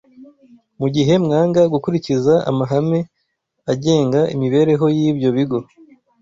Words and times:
mu 0.79 0.87
gihe 0.95 1.13
mwanga 1.25 1.61
gukurikiza 1.73 2.33
amahame 2.49 2.99
agenga 3.71 4.19
imibereho 4.33 4.85
y’ibyo 4.97 5.29
bigo 5.35 5.59